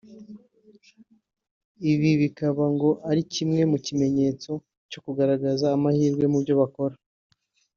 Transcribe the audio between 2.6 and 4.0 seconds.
ngo ari kimwe mu